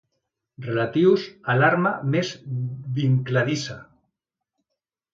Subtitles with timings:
[0.67, 2.33] Relatius a l'arma més
[2.99, 3.81] vincladissa.